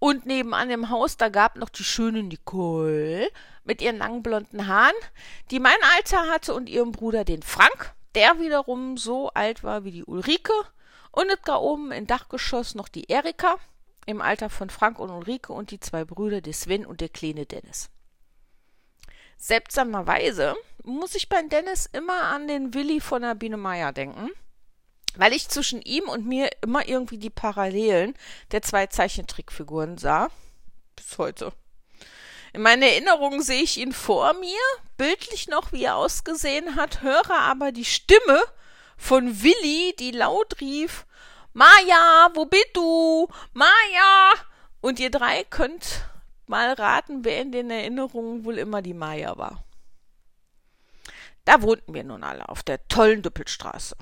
Und 0.00 0.26
nebenan 0.26 0.68
im 0.68 0.90
Haus, 0.90 1.16
da 1.16 1.28
gab 1.28 1.54
noch 1.56 1.68
die 1.68 1.84
schöne 1.84 2.24
Nicole 2.24 3.30
mit 3.62 3.80
ihren 3.80 3.98
langen 3.98 4.24
blonden 4.24 4.66
Haaren, 4.66 4.96
die 5.52 5.60
mein 5.60 5.76
Alter 5.94 6.26
hatte 6.28 6.54
und 6.54 6.68
ihrem 6.68 6.90
Bruder 6.90 7.24
den 7.24 7.42
Frank, 7.42 7.94
der 8.16 8.40
wiederum 8.40 8.96
so 8.96 9.30
alt 9.30 9.62
war 9.62 9.84
wie 9.84 9.92
die 9.92 10.04
Ulrike. 10.04 10.52
Und 11.12 11.30
gar 11.44 11.62
oben 11.62 11.92
im 11.92 12.08
Dachgeschoss 12.08 12.74
noch 12.74 12.88
die 12.88 13.08
Erika 13.08 13.58
im 14.06 14.20
Alter 14.20 14.50
von 14.50 14.70
Frank 14.70 14.98
und 14.98 15.10
Ulrike 15.10 15.52
und 15.52 15.70
die 15.70 15.80
zwei 15.80 16.04
Brüder, 16.04 16.40
der 16.40 16.52
Sven 16.52 16.86
und 16.86 17.00
der 17.00 17.08
kleine 17.08 17.46
Dennis. 17.46 17.90
Seltsamerweise 19.36 20.54
muss 20.84 21.14
ich 21.14 21.28
bei 21.28 21.42
Dennis 21.42 21.86
immer 21.92 22.24
an 22.24 22.46
den 22.48 22.74
Willi 22.74 23.00
von 23.00 23.22
der 23.22 23.34
Biene 23.34 23.56
Meier 23.56 23.92
denken, 23.92 24.30
weil 25.16 25.32
ich 25.32 25.48
zwischen 25.48 25.82
ihm 25.82 26.08
und 26.08 26.26
mir 26.26 26.50
immer 26.62 26.86
irgendwie 26.86 27.18
die 27.18 27.30
Parallelen 27.30 28.14
der 28.52 28.62
zwei 28.62 28.86
Zeichentrickfiguren 28.86 29.98
sah. 29.98 30.30
Bis 30.96 31.18
heute. 31.18 31.52
In 32.52 32.62
meiner 32.62 32.86
Erinnerung 32.86 33.40
sehe 33.40 33.62
ich 33.62 33.78
ihn 33.78 33.92
vor 33.92 34.34
mir, 34.34 34.60
bildlich 34.96 35.48
noch, 35.48 35.72
wie 35.72 35.84
er 35.84 35.96
ausgesehen 35.96 36.76
hat, 36.76 37.02
höre 37.02 37.30
aber 37.30 37.72
die 37.72 37.84
Stimme 37.84 38.42
von 38.96 39.42
Willi, 39.42 39.94
die 39.98 40.10
laut 40.10 40.60
rief, 40.60 41.06
Maja, 41.54 42.30
wo 42.34 42.46
bist 42.46 42.70
du? 42.72 43.28
Maja! 43.52 44.32
Und 44.80 44.98
ihr 44.98 45.10
drei 45.10 45.44
könnt 45.44 46.06
mal 46.46 46.72
raten, 46.72 47.24
wer 47.24 47.42
in 47.42 47.52
den 47.52 47.70
Erinnerungen 47.70 48.44
wohl 48.44 48.56
immer 48.56 48.80
die 48.80 48.94
Maja 48.94 49.36
war. 49.36 49.62
Da 51.44 51.60
wohnten 51.60 51.92
wir 51.92 52.04
nun 52.04 52.24
alle 52.24 52.48
auf 52.48 52.62
der 52.62 52.86
tollen 52.88 53.20
Düppelstraße. 53.22 53.96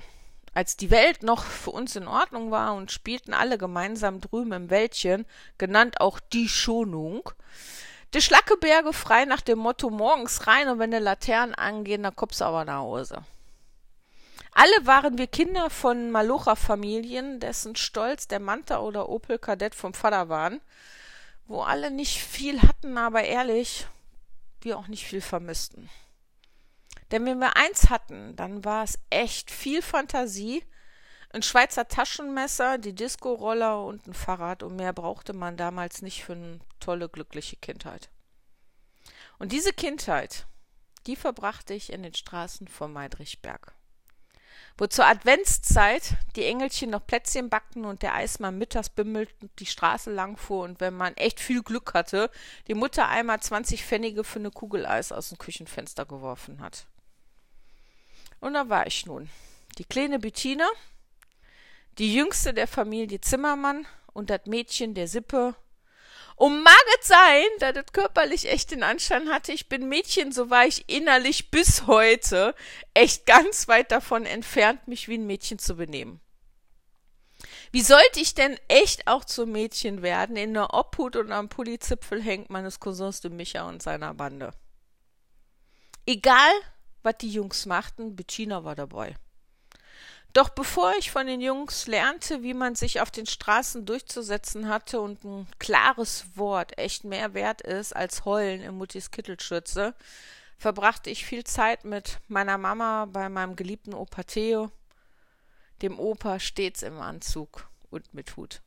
Als 0.54 0.76
die 0.76 0.90
Welt 0.90 1.24
noch 1.24 1.42
für 1.42 1.70
uns 1.70 1.96
in 1.96 2.06
Ordnung 2.06 2.52
war 2.52 2.74
und 2.74 2.92
spielten 2.92 3.34
alle 3.34 3.58
gemeinsam 3.58 4.20
drüben 4.20 4.52
im 4.52 4.70
Wäldchen, 4.70 5.26
genannt 5.58 6.00
auch 6.00 6.20
die 6.20 6.48
Schonung, 6.48 7.30
die 8.14 8.22
Schlackeberge 8.22 8.92
frei 8.92 9.24
nach 9.24 9.40
dem 9.40 9.58
Motto 9.58 9.90
morgens 9.90 10.46
rein 10.46 10.68
und 10.68 10.78
wenn 10.78 10.90
die 10.90 10.98
Laternen 10.98 11.54
angehen, 11.54 12.04
dann 12.04 12.16
kommst 12.16 12.40
du 12.40 12.44
aber 12.44 12.64
nach 12.64 12.78
Hause. 12.78 13.24
Alle 14.52 14.86
waren 14.86 15.16
wir 15.16 15.26
Kinder 15.26 15.70
von 15.70 16.10
Malocha-Familien, 16.10 17.40
dessen 17.40 17.76
Stolz 17.76 18.26
der 18.26 18.40
Manta 18.40 18.80
oder 18.80 19.08
Opel 19.08 19.38
Kadett 19.38 19.74
vom 19.74 19.94
Vater 19.94 20.28
waren, 20.28 20.60
wo 21.46 21.62
alle 21.62 21.90
nicht 21.90 22.18
viel 22.18 22.60
hatten, 22.62 22.98
aber 22.98 23.22
ehrlich, 23.22 23.86
wir 24.60 24.78
auch 24.78 24.88
nicht 24.88 25.06
viel 25.06 25.20
vermissten. 25.20 25.88
Denn 27.10 27.24
wenn 27.26 27.38
wir 27.38 27.56
eins 27.56 27.90
hatten, 27.90 28.36
dann 28.36 28.64
war 28.64 28.84
es 28.84 28.98
echt 29.08 29.50
viel 29.50 29.82
Fantasie, 29.82 30.64
ein 31.32 31.42
Schweizer 31.42 31.86
Taschenmesser, 31.86 32.78
die 32.78 32.94
Disco-Roller 32.94 33.84
und 33.84 34.06
ein 34.06 34.14
Fahrrad 34.14 34.64
und 34.64 34.76
mehr 34.76 34.92
brauchte 34.92 35.32
man 35.32 35.56
damals 35.56 36.02
nicht 36.02 36.24
für 36.24 36.32
eine 36.32 36.58
tolle, 36.80 37.08
glückliche 37.08 37.56
Kindheit. 37.56 38.10
Und 39.38 39.52
diese 39.52 39.72
Kindheit, 39.72 40.46
die 41.06 41.16
verbrachte 41.16 41.72
ich 41.72 41.92
in 41.92 42.02
den 42.02 42.14
Straßen 42.14 42.66
von 42.66 42.92
Meidrichberg 42.92 43.74
wo 44.78 44.86
zur 44.86 45.06
Adventszeit 45.06 46.14
die 46.36 46.44
Engelchen 46.44 46.90
noch 46.90 47.06
Plätzchen 47.06 47.50
backten 47.50 47.84
und 47.84 48.02
der 48.02 48.14
Eismann 48.14 48.58
mittags 48.58 48.88
bimmelnd 48.88 49.30
die 49.58 49.66
Straße 49.66 50.10
lang 50.10 50.36
fuhr 50.36 50.64
und 50.64 50.80
wenn 50.80 50.94
man 50.94 51.14
echt 51.14 51.40
viel 51.40 51.62
Glück 51.62 51.94
hatte, 51.94 52.30
die 52.66 52.74
Mutter 52.74 53.08
einmal 53.08 53.40
20 53.40 53.84
Pfennige 53.84 54.24
für 54.24 54.38
eine 54.38 54.50
Kugel 54.50 54.86
Eis 54.86 55.12
aus 55.12 55.28
dem 55.28 55.38
Küchenfenster 55.38 56.06
geworfen 56.06 56.60
hat. 56.60 56.86
Und 58.40 58.54
da 58.54 58.68
war 58.68 58.86
ich 58.86 59.06
nun, 59.06 59.28
die 59.78 59.84
kleine 59.84 60.18
Bettina, 60.18 60.66
die 61.98 62.14
jüngste 62.14 62.54
der 62.54 62.66
Familie 62.66 63.20
Zimmermann 63.20 63.86
und 64.12 64.30
das 64.30 64.46
Mädchen 64.46 64.94
der 64.94 65.08
Sippe 65.08 65.54
und 66.40 66.62
mag 66.62 66.86
es 66.98 67.08
sein, 67.08 67.44
dass 67.58 67.76
es 67.76 67.92
körperlich 67.92 68.50
echt 68.50 68.70
den 68.70 68.82
Anschein 68.82 69.28
hatte, 69.28 69.52
ich 69.52 69.68
bin 69.68 69.90
Mädchen, 69.90 70.32
so 70.32 70.48
war 70.48 70.64
ich 70.64 70.88
innerlich 70.88 71.50
bis 71.50 71.86
heute 71.86 72.54
echt 72.94 73.26
ganz 73.26 73.68
weit 73.68 73.92
davon 73.92 74.24
entfernt, 74.24 74.88
mich 74.88 75.06
wie 75.06 75.18
ein 75.18 75.26
Mädchen 75.26 75.58
zu 75.58 75.76
benehmen. 75.76 76.18
Wie 77.72 77.82
sollte 77.82 78.20
ich 78.20 78.32
denn 78.32 78.58
echt 78.68 79.06
auch 79.06 79.26
zum 79.26 79.52
Mädchen 79.52 80.00
werden? 80.00 80.34
In 80.36 80.54
der 80.54 80.72
Obhut 80.72 81.14
und 81.16 81.30
am 81.30 81.50
Pullizipfel 81.50 82.22
hängt 82.22 82.48
meines 82.48 82.80
Cousins 82.80 83.20
de 83.20 83.30
Micha 83.30 83.68
und 83.68 83.82
seiner 83.82 84.14
Bande. 84.14 84.52
Egal, 86.06 86.52
was 87.02 87.18
die 87.18 87.30
Jungs 87.30 87.66
machten, 87.66 88.16
Bettina 88.16 88.64
war 88.64 88.76
dabei. 88.76 89.14
Doch 90.32 90.50
bevor 90.50 90.92
ich 90.96 91.10
von 91.10 91.26
den 91.26 91.40
Jungs 91.40 91.88
lernte, 91.88 92.42
wie 92.42 92.54
man 92.54 92.76
sich 92.76 93.00
auf 93.00 93.10
den 93.10 93.26
Straßen 93.26 93.84
durchzusetzen 93.84 94.68
hatte 94.68 95.00
und 95.00 95.24
ein 95.24 95.48
klares 95.58 96.24
Wort 96.36 96.78
echt 96.78 97.04
mehr 97.04 97.34
wert 97.34 97.62
ist 97.62 97.94
als 97.96 98.24
Heulen 98.24 98.60
im 98.62 98.76
Muttis 98.76 99.10
Kittelschürze, 99.10 99.94
verbrachte 100.56 101.10
ich 101.10 101.24
viel 101.24 101.42
Zeit 101.42 101.84
mit 101.84 102.20
meiner 102.28 102.58
Mama 102.58 103.06
bei 103.06 103.28
meinem 103.28 103.56
geliebten 103.56 103.92
Opa 103.92 104.22
Theo, 104.22 104.70
dem 105.82 105.98
Opa 105.98 106.38
stets 106.38 106.82
im 106.82 107.00
Anzug 107.00 107.68
und 107.90 108.14
mit 108.14 108.36
Hut. 108.36 108.62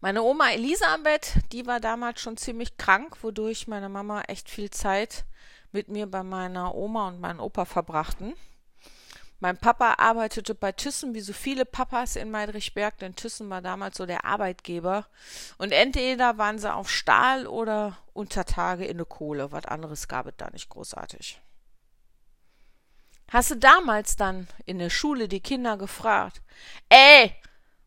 Meine 0.00 0.22
Oma 0.22 0.50
Elisabeth, 0.50 1.36
die 1.52 1.64
war 1.66 1.80
damals 1.80 2.20
schon 2.20 2.36
ziemlich 2.36 2.76
krank, 2.76 3.22
wodurch 3.22 3.68
meine 3.68 3.88
Mama 3.88 4.22
echt 4.22 4.50
viel 4.50 4.68
Zeit 4.68 5.24
mit 5.70 5.88
mir 5.88 6.06
bei 6.06 6.22
meiner 6.22 6.74
Oma 6.74 7.08
und 7.08 7.20
meinem 7.20 7.40
Opa 7.40 7.64
verbrachten. 7.64 8.34
Mein 9.42 9.58
Papa 9.58 9.94
arbeitete 9.98 10.54
bei 10.54 10.70
Thyssen, 10.70 11.14
wie 11.14 11.20
so 11.20 11.32
viele 11.32 11.64
Papas 11.64 12.14
in 12.14 12.30
Meidrichberg, 12.30 12.96
denn 12.98 13.16
Thyssen 13.16 13.50
war 13.50 13.60
damals 13.60 13.96
so 13.96 14.06
der 14.06 14.24
Arbeitgeber. 14.24 15.04
Und 15.58 15.72
entweder 15.72 16.38
waren 16.38 16.60
sie 16.60 16.72
auf 16.72 16.88
Stahl 16.88 17.48
oder 17.48 17.98
unter 18.12 18.44
Tage 18.44 18.84
in 18.84 18.98
der 18.98 19.06
Kohle. 19.06 19.50
Was 19.50 19.64
anderes 19.64 20.06
gab 20.06 20.28
es 20.28 20.34
da 20.36 20.48
nicht 20.50 20.68
großartig. 20.68 21.40
Hast 23.32 23.50
du 23.50 23.56
damals 23.56 24.14
dann 24.14 24.46
in 24.64 24.78
der 24.78 24.90
Schule 24.90 25.26
die 25.26 25.40
Kinder 25.40 25.76
gefragt, 25.76 26.40
ey, 26.88 27.34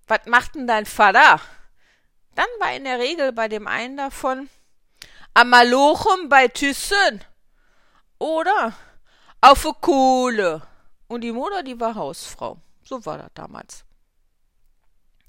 was 0.08 0.26
macht 0.26 0.56
denn 0.56 0.68
dein 0.68 0.86
Vater? 0.86 1.40
Dann 2.36 2.50
war 2.60 2.74
in 2.74 2.84
der 2.84 3.00
Regel 3.00 3.32
bei 3.32 3.48
dem 3.48 3.66
einen 3.66 3.96
davon, 3.96 4.50
am 5.34 5.52
Malochen 5.52 6.28
bei 6.28 6.50
Thyssen. 6.50 7.24
Oder 8.20 8.74
auf 9.40 9.64
der 9.64 9.72
Kohle. 9.72 10.62
Und 11.08 11.22
die 11.22 11.32
Mutter, 11.32 11.64
die 11.64 11.80
war 11.80 11.96
Hausfrau. 11.96 12.58
So 12.84 13.06
war 13.06 13.18
das 13.18 13.32
damals. 13.34 13.86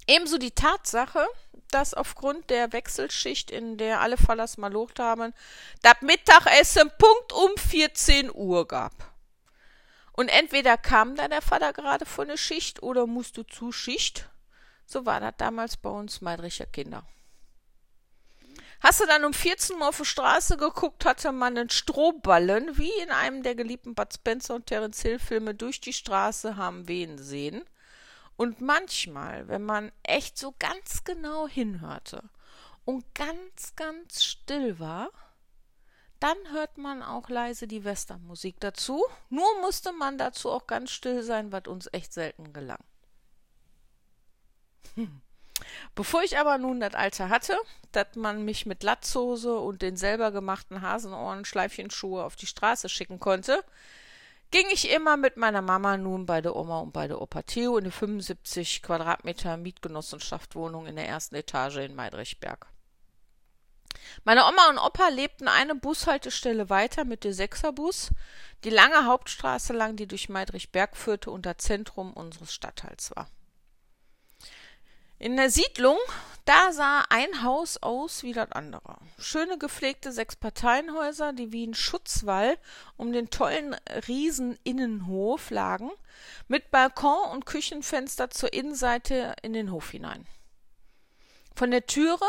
Ebenso 0.06 0.38
die 0.38 0.52
Tatsache, 0.52 1.26
dass 1.70 1.94
aufgrund 1.94 2.48
der 2.50 2.72
Wechselschicht, 2.72 3.50
in 3.50 3.76
der 3.76 4.00
alle 4.00 4.16
Fallers 4.16 4.56
mal 4.56 4.72
locht 4.72 5.00
haben, 5.00 5.34
das 5.82 6.00
Mittagessen 6.00 6.90
Punkt 6.96 7.32
um 7.32 7.56
14 7.56 8.30
Uhr 8.32 8.68
gab. 8.68 8.92
Und 10.12 10.28
entweder 10.28 10.78
kam 10.78 11.16
da 11.16 11.28
der 11.28 11.42
Vater 11.42 11.72
gerade 11.72 12.06
von 12.06 12.28
der 12.28 12.36
Schicht 12.36 12.82
oder 12.82 13.06
musst 13.06 13.36
du 13.36 13.42
zu 13.42 13.72
Schicht. 13.72 14.28
So 14.86 15.04
war 15.04 15.20
das 15.20 15.34
damals 15.36 15.76
bei 15.76 15.90
uns 15.90 16.20
Meidricher 16.20 16.66
Kinder. 16.66 17.04
Hast 18.80 19.00
du 19.00 19.06
dann 19.06 19.24
um 19.24 19.32
14 19.32 19.76
Uhr 19.76 19.88
auf 19.88 19.98
die 19.98 20.04
Straße 20.04 20.56
geguckt, 20.56 21.04
hatte 21.04 21.32
man 21.32 21.56
einen 21.56 21.70
Strohballen, 21.70 22.76
wie 22.78 22.92
in 23.02 23.10
einem 23.10 23.42
der 23.42 23.54
geliebten 23.54 23.94
Bud 23.94 24.12
Spencer 24.12 24.54
und 24.54 24.66
Terence 24.66 25.02
Hill 25.02 25.18
Filme, 25.18 25.54
durch 25.54 25.80
die 25.80 25.92
Straße 25.92 26.56
haben 26.56 26.86
wehen 26.86 27.18
sehen. 27.18 27.64
Und 28.36 28.60
manchmal, 28.60 29.48
wenn 29.48 29.62
man 29.62 29.92
echt 30.02 30.38
so 30.38 30.54
ganz 30.58 31.04
genau 31.04 31.48
hinhörte 31.48 32.22
und 32.84 33.04
ganz, 33.14 33.74
ganz 33.76 34.22
still 34.22 34.78
war, 34.78 35.10
dann 36.20 36.36
hört 36.50 36.78
man 36.78 37.02
auch 37.02 37.28
leise 37.28 37.66
die 37.66 37.84
Westernmusik 37.84 38.60
dazu. 38.60 39.04
Nur 39.30 39.60
musste 39.60 39.92
man 39.92 40.18
dazu 40.18 40.50
auch 40.50 40.66
ganz 40.66 40.90
still 40.90 41.22
sein, 41.22 41.52
was 41.52 41.66
uns 41.66 41.88
echt 41.92 42.12
selten 42.12 42.52
gelang. 42.52 42.82
Hm. 44.94 45.20
Bevor 45.94 46.22
ich 46.22 46.38
aber 46.38 46.58
nun 46.58 46.80
das 46.80 46.94
Alter 46.94 47.28
hatte, 47.28 47.56
dass 47.92 48.14
man 48.16 48.44
mich 48.44 48.66
mit 48.66 48.82
Latzhose 48.82 49.56
und 49.58 49.82
den 49.82 49.96
selber 49.96 50.30
gemachten 50.32 50.82
Hasenohren 50.82 51.44
Schleifchenschuhe 51.44 52.24
auf 52.24 52.36
die 52.36 52.46
Straße 52.46 52.88
schicken 52.88 53.18
konnte, 53.20 53.64
ging 54.50 54.66
ich 54.72 54.90
immer 54.90 55.16
mit 55.16 55.36
meiner 55.36 55.62
Mama 55.62 55.96
nun 55.96 56.26
bei 56.26 56.40
der 56.40 56.54
Oma 56.54 56.80
und 56.80 56.92
bei 56.92 57.08
der 57.08 57.20
Opa 57.20 57.42
Theo 57.42 57.78
in 57.78 57.84
die 57.84 57.90
75 57.90 58.82
Quadratmeter 58.82 59.56
Mietgenossenschaftswohnung 59.56 60.86
in 60.86 60.96
der 60.96 61.08
ersten 61.08 61.34
Etage 61.34 61.78
in 61.78 61.94
Meidrichberg. 61.94 62.66
Meine 64.24 64.44
Oma 64.44 64.68
und 64.70 64.78
Opa 64.78 65.08
lebten 65.08 65.48
eine 65.48 65.74
Bushaltestelle 65.74 66.70
weiter 66.70 67.04
mit 67.04 67.24
dem 67.24 67.32
Sechserbus, 67.32 68.10
die 68.64 68.70
lange 68.70 69.06
Hauptstraße 69.06 69.72
lang, 69.72 69.96
die 69.96 70.06
durch 70.06 70.28
Meidrichberg 70.28 70.96
führte 70.96 71.30
und 71.30 71.44
das 71.44 71.58
Zentrum 71.58 72.12
unseres 72.12 72.52
Stadtteils 72.52 73.14
war. 73.16 73.28
In 75.18 75.36
der 75.36 75.50
Siedlung, 75.50 75.98
Da 76.46 76.70
sah 76.70 77.02
ein 77.08 77.42
Haus 77.42 77.76
aus 77.82 78.22
wie 78.22 78.32
das 78.32 78.52
andere. 78.52 78.98
Schöne 79.18 79.58
gepflegte 79.58 80.12
Sechsparteienhäuser, 80.12 81.32
die 81.32 81.50
wie 81.50 81.66
ein 81.66 81.74
Schutzwall 81.74 82.56
um 82.96 83.12
den 83.12 83.30
tollen 83.30 83.74
Rieseninnenhof 84.06 85.50
lagen, 85.50 85.90
mit 86.46 86.70
Balkon 86.70 87.32
und 87.32 87.46
Küchenfenster 87.46 88.30
zur 88.30 88.52
Innenseite 88.52 89.34
in 89.42 89.54
den 89.54 89.72
Hof 89.72 89.90
hinein. 89.90 90.24
Von 91.56 91.72
der 91.72 91.84
Türe, 91.86 92.28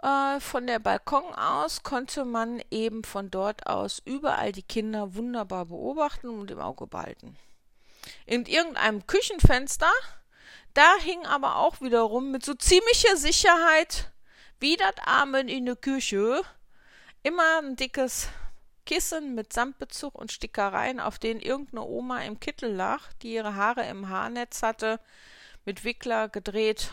äh, 0.00 0.38
von 0.38 0.68
der 0.68 0.78
Balkon 0.78 1.34
aus, 1.34 1.82
konnte 1.82 2.24
man 2.24 2.62
eben 2.70 3.02
von 3.02 3.32
dort 3.32 3.66
aus 3.66 4.00
überall 4.04 4.52
die 4.52 4.62
Kinder 4.62 5.16
wunderbar 5.16 5.66
beobachten 5.66 6.28
und 6.28 6.52
im 6.52 6.60
Auge 6.60 6.86
behalten. 6.86 7.36
In 8.26 8.46
irgendeinem 8.46 9.08
Küchenfenster 9.08 9.90
da 10.76 10.96
hing 11.00 11.24
aber 11.26 11.56
auch 11.56 11.80
wiederum 11.80 12.30
mit 12.30 12.44
so 12.44 12.54
ziemlicher 12.54 13.16
Sicherheit, 13.16 14.12
wie 14.60 14.76
das 14.76 14.94
Amen 15.04 15.48
in 15.48 15.66
der 15.66 15.76
Küche, 15.76 16.42
immer 17.22 17.58
ein 17.62 17.76
dickes 17.76 18.28
Kissen 18.84 19.34
mit 19.34 19.52
Samtbezug 19.52 20.14
und 20.14 20.32
Stickereien, 20.32 21.00
auf 21.00 21.18
denen 21.18 21.40
irgendeine 21.40 21.82
Oma 21.82 22.22
im 22.22 22.40
Kittel 22.40 22.72
lag, 22.72 23.00
die 23.22 23.34
ihre 23.34 23.54
Haare 23.54 23.86
im 23.88 24.08
Haarnetz 24.08 24.62
hatte, 24.62 25.00
mit 25.64 25.84
Wickler 25.84 26.28
gedreht 26.28 26.92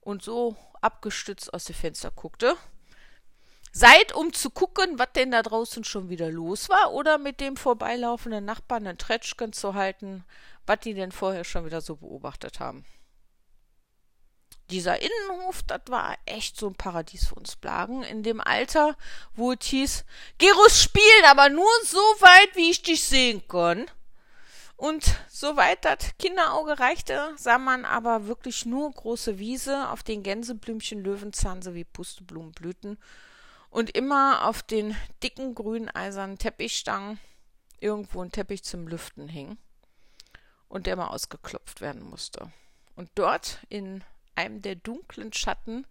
und 0.00 0.22
so 0.22 0.56
abgestützt 0.80 1.52
aus 1.52 1.64
dem 1.64 1.74
Fenster 1.74 2.10
guckte. 2.10 2.56
Seid, 3.72 4.14
um 4.14 4.32
zu 4.32 4.50
gucken, 4.50 5.00
was 5.00 5.08
denn 5.16 5.32
da 5.32 5.42
draußen 5.42 5.82
schon 5.82 6.08
wieder 6.08 6.30
los 6.30 6.68
war, 6.68 6.92
oder 6.92 7.18
mit 7.18 7.40
dem 7.40 7.56
vorbeilaufenden 7.56 8.44
Nachbarn 8.44 8.86
ein 8.86 8.98
Tretschken 8.98 9.52
zu 9.52 9.74
halten, 9.74 10.24
was 10.66 10.80
die 10.80 10.94
denn 10.94 11.12
vorher 11.12 11.44
schon 11.44 11.64
wieder 11.64 11.80
so 11.80 11.96
beobachtet 11.96 12.60
haben. 12.60 12.84
Dieser 14.70 15.00
Innenhof, 15.00 15.62
das 15.62 15.82
war 15.88 16.16
echt 16.24 16.56
so 16.56 16.68
ein 16.68 16.74
Paradies 16.74 17.28
für 17.28 17.34
uns 17.34 17.56
Blagen. 17.56 18.02
In 18.02 18.22
dem 18.22 18.40
Alter, 18.40 18.96
wo 19.34 19.52
es 19.52 19.66
hieß, 19.66 20.04
Gerus 20.38 20.82
spielen, 20.82 21.24
aber 21.26 21.50
nur 21.50 21.68
so 21.84 21.98
weit, 21.98 22.56
wie 22.56 22.70
ich 22.70 22.82
dich 22.82 23.04
sehen 23.04 23.46
kann. 23.46 23.86
Und 24.76 25.04
soweit 25.28 25.84
das 25.84 26.16
Kinderauge 26.18 26.80
reichte, 26.80 27.34
sah 27.36 27.58
man 27.58 27.84
aber 27.84 28.26
wirklich 28.26 28.64
nur 28.64 28.90
große 28.90 29.38
Wiese, 29.38 29.90
auf 29.90 30.02
den 30.02 30.22
Gänseblümchen, 30.22 31.04
Löwenzahn 31.04 31.62
sowie 31.62 31.84
Pusteblumenblüten 31.84 32.98
und 33.70 33.90
immer 33.90 34.46
auf 34.46 34.62
den 34.62 34.96
dicken 35.22 35.54
grünen 35.54 35.90
eisernen 35.90 36.38
Teppichstangen 36.38 37.20
irgendwo 37.80 38.22
ein 38.22 38.32
Teppich 38.32 38.64
zum 38.64 38.88
Lüften 38.88 39.28
hing 39.28 39.58
und 40.74 40.88
der 40.88 40.96
mal 40.96 41.06
ausgeklopft 41.06 41.80
werden 41.80 42.02
musste. 42.02 42.50
Und 42.96 43.08
dort 43.14 43.58
in 43.68 44.02
einem 44.34 44.60
der 44.60 44.74
dunklen 44.74 45.32
Schatten 45.32 45.86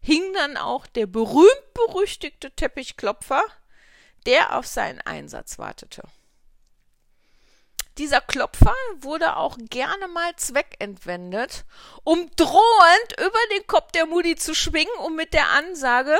hing 0.00 0.34
dann 0.34 0.56
auch 0.56 0.88
der 0.88 1.06
berühmt-berüchtigte 1.06 2.50
Teppichklopfer, 2.50 3.42
der 4.26 4.58
auf 4.58 4.66
seinen 4.66 5.00
Einsatz 5.00 5.58
wartete. 5.58 6.02
Dieser 7.96 8.20
Klopfer 8.20 8.74
wurde 8.98 9.36
auch 9.36 9.56
gerne 9.70 10.08
mal 10.08 10.34
zweckentwendet, 10.34 11.64
um 12.02 12.28
drohend 12.34 13.12
über 13.18 13.38
den 13.52 13.68
Kopf 13.68 13.92
der 13.92 14.06
Mutti 14.06 14.34
zu 14.34 14.52
schwingen 14.52 14.94
und 15.04 15.14
mit 15.14 15.32
der 15.32 15.48
Ansage 15.50 16.18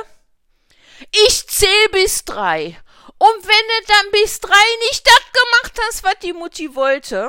Ich 1.26 1.48
zähl 1.48 1.88
bis 1.90 2.24
drei. 2.24 2.80
Und 3.18 3.42
wenn 3.42 3.48
du 3.48 3.86
dann 3.88 4.10
bis 4.12 4.38
drei 4.38 4.64
nicht 4.88 5.04
das 5.04 5.20
gemacht 5.32 5.80
hast, 5.88 6.04
was 6.04 6.18
die 6.22 6.32
Mutti 6.32 6.76
wollte, 6.76 7.28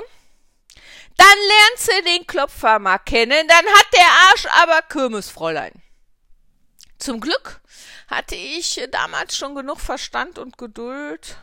dann 1.17 1.37
lernst 1.47 1.87
du 1.87 2.03
den 2.03 2.27
Klopfer 2.27 2.79
mal 2.79 2.99
kennen, 2.99 3.47
dann 3.47 3.65
hat 3.65 3.87
der 3.93 4.11
Arsch 4.29 4.45
aber 4.61 4.81
Kirmesfräulein. 4.83 5.81
Zum 6.97 7.19
Glück 7.19 7.61
hatte 8.07 8.35
ich 8.35 8.87
damals 8.91 9.35
schon 9.35 9.55
genug 9.55 9.79
Verstand 9.79 10.39
und 10.39 10.57
Geduld, 10.57 11.37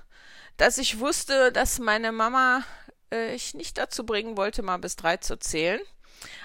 dass 0.57 0.79
ich 0.79 0.99
wusste, 0.99 1.52
dass 1.52 1.79
meine 1.79 2.12
Mama 2.12 2.64
äh, 3.12 3.35
ich 3.35 3.55
nicht 3.55 3.79
dazu 3.79 4.05
bringen 4.05 4.37
wollte, 4.37 4.62
mal 4.62 4.79
bis 4.79 4.97
drei 4.97 5.19
zu 5.19 5.38
zählen. 5.38 5.81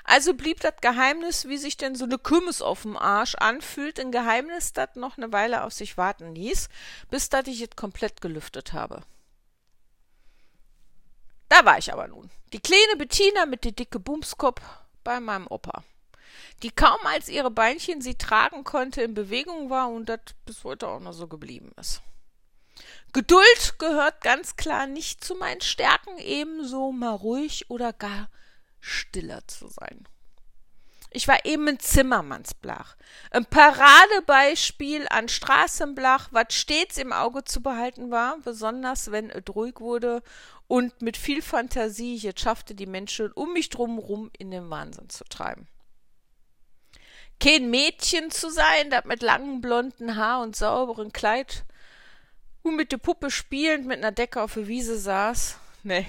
Also 0.04 0.34
blieb 0.34 0.60
das 0.62 0.76
Geheimnis, 0.82 1.48
wie 1.48 1.58
sich 1.58 1.78
denn 1.78 1.96
so 1.96 2.06
eine 2.06 2.18
Kümmes 2.18 2.62
auf 2.62 2.82
dem 2.82 2.98
Arsch 2.98 3.36
anfühlt, 3.36 4.00
ein 4.00 4.12
Geheimnis, 4.12 4.74
das 4.74 4.96
noch 4.96 5.18
eine 5.18 5.32
Weile 5.32 5.63
auf 5.63 5.74
sich 5.74 5.98
warten 5.98 6.34
ließ, 6.34 6.70
bis 7.10 7.30
dat 7.30 7.48
ich 7.48 7.62
es 7.62 7.76
komplett 7.76 8.22
gelüftet 8.22 8.74
habe. 8.74 9.04
Da 11.50 11.66
war 11.66 11.78
ich 11.78 11.92
aber 11.92 12.08
nun. 12.08 12.30
Die 12.54 12.60
kleine 12.60 12.96
Bettina 12.98 13.46
mit 13.46 13.64
die 13.64 13.76
dicke 13.76 14.00
Bumskopf 14.00 14.62
bei 15.04 15.20
meinem 15.20 15.48
Opa. 15.48 15.84
Die 16.64 16.72
kaum 16.72 17.00
als 17.06 17.30
ihre 17.30 17.52
Beinchen 17.52 18.02
sie 18.02 18.16
tragen 18.16 18.64
konnte 18.64 19.02
in 19.02 19.14
Bewegung 19.14 19.70
war 19.70 19.90
und 19.90 20.08
das 20.10 20.20
bis 20.46 20.64
heute 20.64 20.88
auch 20.88 21.00
noch 21.00 21.14
so 21.14 21.28
geblieben 21.28 21.72
ist. 21.78 22.02
Geduld 23.14 23.80
gehört 23.80 24.22
ganz 24.22 24.56
klar 24.56 24.88
nicht 24.88 25.24
zu 25.24 25.36
meinen 25.36 25.62
Stärken, 25.62 26.18
ebenso 26.18 26.92
mal 26.92 27.16
ruhig 27.16 27.70
oder 27.70 27.94
gar 27.94 28.30
stiller 28.80 29.48
zu 29.48 29.68
sein. 29.68 30.08
Ich 31.18 31.28
war 31.28 31.46
eben 31.46 31.68
ein 31.68 31.80
Zimmermannsblach. 31.80 32.96
Ein 33.32 33.46
Paradebeispiel 33.46 35.08
an 35.10 35.30
Straßenblach, 35.30 36.28
was 36.30 36.54
stets 36.54 37.00
im 37.00 37.12
Auge 37.12 37.44
zu 37.44 37.64
behalten 37.64 38.12
war, 38.12 38.38
besonders 38.44 39.12
wenn 39.12 39.32
es 39.32 39.44
ruhig 39.56 39.80
wurde 39.80 40.22
und 40.68 41.02
mit 41.02 41.18
viel 41.18 41.42
Fantasie 41.42 42.18
jetzt 42.18 42.42
schaffte 42.42 42.76
die 42.76 42.86
Menschen 42.86 43.32
um 43.32 43.52
mich 43.54 43.70
drumherum 43.70 44.30
in 44.38 44.52
den 44.52 44.70
Wahnsinn 44.70 45.10
zu 45.10 45.24
treiben. 45.24 45.68
Kein 47.40 47.72
Mädchen 47.72 48.30
zu 48.30 48.52
sein, 48.52 48.92
das 48.92 49.06
mit 49.06 49.24
langem 49.24 49.60
blonden 49.60 50.18
Haar 50.18 50.44
und 50.44 50.56
sauberem 50.56 51.12
Kleid 51.14 51.66
und 52.62 52.76
mit 52.76 52.92
der 52.92 53.00
Puppe 53.00 53.32
spielend 53.32 53.88
mit 53.88 53.98
einer 53.98 54.12
Decke 54.12 54.40
auf 54.40 54.54
der 54.54 54.68
Wiese 54.68 55.00
saß, 55.00 55.58
nee, 55.82 56.06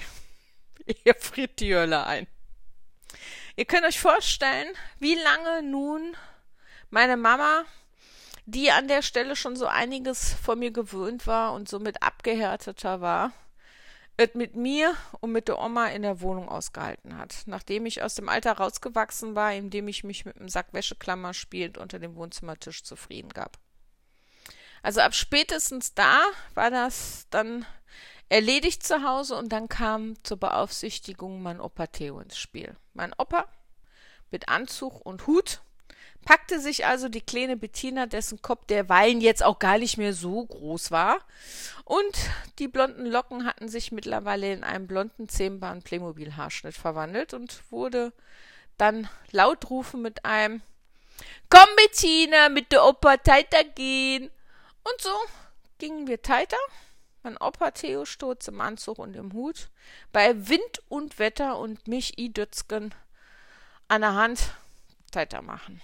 ihr 1.05 1.15
friert 1.15 1.61
die 1.61 1.75
Hölle 1.75 2.05
ein. 2.05 2.27
Ihr 3.59 3.65
könnt 3.65 3.85
euch 3.85 3.99
vorstellen, 3.99 4.69
wie 5.01 5.17
lange 5.17 5.65
nun 5.65 6.17
meine 6.91 7.17
Mama, 7.17 7.65
die 8.47 8.71
an 8.71 8.87
der 8.87 9.03
Stelle 9.03 9.35
schon 9.35 9.57
so 9.57 9.67
einiges 9.67 10.33
von 10.33 10.61
mir 10.61 10.71
gewöhnt 10.71 11.27
war 11.27 11.53
und 11.55 11.69
somit 11.69 12.01
abgehärteter 12.01 13.01
war, 13.01 13.33
es 14.17 14.35
mit 14.35 14.55
mir 14.55 14.95
und 15.19 15.33
mit 15.33 15.49
der 15.49 15.59
Oma 15.59 15.89
in 15.89 16.03
der 16.03 16.21
Wohnung 16.21 16.49
ausgehalten 16.49 17.19
hat, 17.19 17.35
nachdem 17.47 17.85
ich 17.85 18.01
aus 18.01 18.15
dem 18.15 18.29
Alter 18.29 18.53
rausgewachsen 18.53 19.35
war, 19.35 19.53
indem 19.53 19.89
ich 19.89 20.05
mich 20.05 20.25
mit 20.25 20.37
einem 20.37 20.49
Sack 20.49 20.73
Wäscheklammer 20.73 21.35
spielend 21.35 21.79
unter 21.79 21.99
dem 21.99 22.15
Wohnzimmertisch 22.15 22.85
zufrieden 22.85 23.31
gab. 23.31 23.59
Also 24.85 25.01
ab 25.01 25.17
spätestens 25.17 25.95
da 25.95 26.21
war 26.55 26.71
das 26.71 27.27
dann 27.31 27.67
erledigt 28.29 28.83
zu 28.83 29.03
Hause 29.03 29.37
und 29.37 29.51
dann 29.51 29.69
kam 29.69 30.23
zur 30.25 30.39
Beaufsichtigung 30.39 31.43
mein 31.43 31.61
Opa 31.61 31.87
Theo 31.87 32.21
ins 32.21 32.39
Spiel. 32.39 32.77
Mein 32.95 33.15
Opa 33.17 33.47
mit 34.31 34.49
Anzug 34.49 35.05
und 35.05 35.27
Hut 35.27 35.61
packte 36.25 36.61
sich 36.61 36.85
also 36.85 37.09
die 37.09 37.21
kleine 37.21 37.57
Bettina, 37.57 38.07
dessen 38.07 38.43
Kopf 38.43 38.67
derweilen 38.67 39.21
jetzt 39.21 39.43
auch 39.43 39.59
gar 39.59 39.79
nicht 39.79 39.97
mehr 39.97 40.13
so 40.13 40.45
groß 40.45 40.91
war, 40.91 41.21
und 41.85 42.19
die 42.59 42.69
blonden 42.69 43.07
Locken 43.07 43.47
hatten 43.47 43.69
sich 43.69 43.93
mittlerweile 43.93 44.53
in 44.53 44.63
einen 44.63 44.87
blonden 44.87 45.29
zehnbaren 45.29 45.83
Playmobil-Haarschnitt 45.83 46.75
verwandelt 46.75 47.33
und 47.33 47.63
wurde 47.71 48.13
dann 48.77 49.09
laut 49.31 49.71
rufen 49.71 50.03
mit 50.03 50.25
einem 50.25 50.61
Komm 51.49 51.69
Bettina, 51.77 52.49
mit 52.51 52.73
der 52.73 52.85
Opa 52.85 53.17
Teiter 53.17 53.65
gehen. 53.65 54.31
Und 54.85 55.01
so 55.01 55.11
gingen 55.79 56.07
wir 56.07 56.21
Teiter, 56.21 56.59
mein 57.23 57.37
Opa 57.37 57.71
Theo 57.71 58.05
Sturz 58.05 58.49
im 58.49 58.61
Anzug 58.61 58.99
und 58.99 59.15
im 59.17 59.33
Hut, 59.33 59.69
bei 60.13 60.49
Wind 60.49 60.83
und 60.89 61.19
Wetter 61.19 61.59
und 61.59 61.87
mich 61.89 62.19
i 62.19 62.33
Dötzgen 62.33 62.95
an 63.89 64.03
der 64.03 64.15
Hand 64.15 64.55
Teiter 65.11 65.43
machen. 65.43 65.81